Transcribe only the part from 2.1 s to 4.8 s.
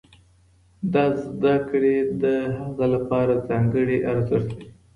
د هغه لپاره ځانګړی ارزښت لري.